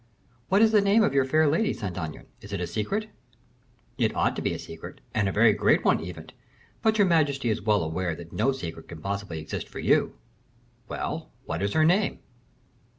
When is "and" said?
5.13-5.29